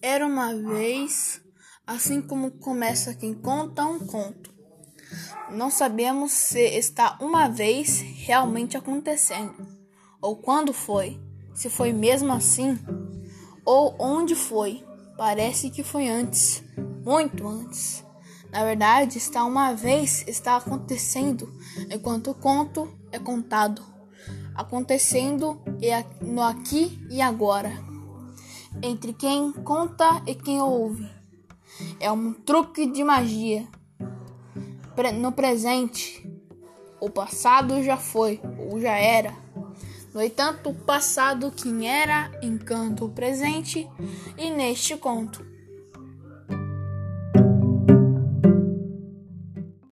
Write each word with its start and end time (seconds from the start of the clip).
Era 0.00 0.24
uma 0.24 0.54
vez, 0.54 1.40
assim 1.84 2.22
como 2.22 2.52
começa 2.52 3.14
quem 3.14 3.34
conta 3.34 3.84
um 3.84 3.98
conto. 3.98 4.54
Não 5.50 5.70
sabemos 5.70 6.30
se 6.30 6.60
está 6.60 7.18
uma 7.20 7.48
vez 7.48 8.00
realmente 8.00 8.76
acontecendo, 8.76 9.66
ou 10.22 10.36
quando 10.36 10.72
foi, 10.72 11.20
se 11.52 11.68
foi 11.68 11.92
mesmo 11.92 12.32
assim, 12.32 12.78
ou 13.64 13.96
onde 13.98 14.36
foi. 14.36 14.84
Parece 15.16 15.68
que 15.68 15.82
foi 15.82 16.06
antes, 16.06 16.62
muito 17.04 17.48
antes. 17.48 18.04
Na 18.52 18.62
verdade, 18.64 19.18
está 19.18 19.44
uma 19.44 19.72
vez 19.72 20.24
está 20.28 20.56
acontecendo, 20.56 21.52
enquanto 21.90 22.30
o 22.30 22.34
conto 22.34 22.88
é 23.10 23.18
contado, 23.18 23.84
acontecendo 24.54 25.60
no 26.20 26.40
aqui 26.40 27.04
e 27.10 27.20
agora 27.20 27.97
entre 28.82 29.12
quem 29.12 29.52
conta 29.52 30.22
e 30.26 30.34
quem 30.34 30.60
ouve. 30.60 31.08
É 32.00 32.10
um 32.10 32.32
truque 32.32 32.86
de 32.86 33.02
magia. 33.04 33.66
No 35.20 35.30
presente, 35.30 36.28
o 37.00 37.08
passado 37.08 37.82
já 37.82 37.96
foi 37.96 38.40
ou 38.58 38.80
já 38.80 38.96
era. 38.96 39.32
No 40.12 40.22
entanto, 40.22 40.70
o 40.70 40.74
passado 40.74 41.50
quem 41.50 41.86
era 41.86 42.30
encanta 42.42 43.04
o 43.04 43.10
presente 43.10 43.88
e 44.36 44.50
neste 44.50 44.96
conto. 44.96 45.57